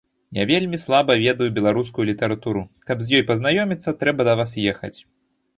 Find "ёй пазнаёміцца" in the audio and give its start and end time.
3.19-3.95